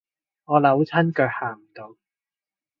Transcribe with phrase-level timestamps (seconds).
[0.45, 1.95] 我扭親腳行唔到